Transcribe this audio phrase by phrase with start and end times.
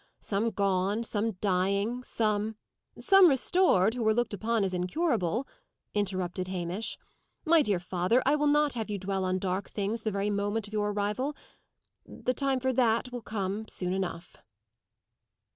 [0.19, 2.55] Some gone; some dying; some"
[2.99, 5.47] "Some restored, who were looked upon as incurable,"
[5.93, 6.97] interrupted Hamish.
[7.45, 10.65] "My dear father, I will not have you dwell on dark things the very moment
[10.65, 11.35] of your arrival;
[12.03, 14.37] the time for that will come soon enough."